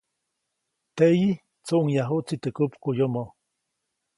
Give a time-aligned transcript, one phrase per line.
[0.95, 1.29] Teʼyi,
[1.65, 3.29] tsuʼŋyajuʼtsi teʼ kupkuʼyomoʼ.